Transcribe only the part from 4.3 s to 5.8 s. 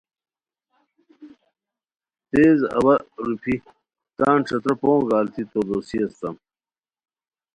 ݯھیترو پونگہ التی تو